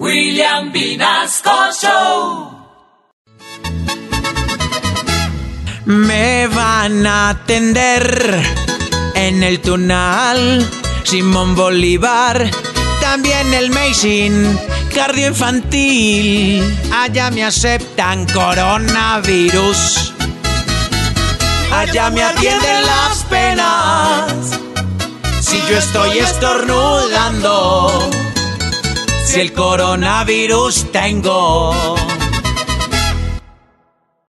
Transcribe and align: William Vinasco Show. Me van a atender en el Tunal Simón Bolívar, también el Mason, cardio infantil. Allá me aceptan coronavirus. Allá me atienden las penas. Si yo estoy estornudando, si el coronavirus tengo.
William 0.00 0.72
Vinasco 0.72 1.70
Show. 1.80 2.50
Me 5.84 6.48
van 6.48 7.06
a 7.06 7.28
atender 7.28 8.42
en 9.14 9.44
el 9.44 9.60
Tunal 9.60 10.68
Simón 11.04 11.54
Bolívar, 11.54 12.50
también 13.00 13.54
el 13.54 13.70
Mason, 13.70 14.58
cardio 14.92 15.28
infantil. 15.28 16.76
Allá 16.92 17.30
me 17.30 17.44
aceptan 17.44 18.26
coronavirus. 18.26 20.12
Allá 21.72 22.10
me 22.10 22.24
atienden 22.24 22.84
las 22.84 23.22
penas. 23.30 24.58
Si 25.40 25.56
yo 25.68 25.78
estoy 25.78 26.18
estornudando, 26.18 28.10
si 29.34 29.40
el 29.40 29.52
coronavirus 29.52 30.92
tengo. 30.92 32.13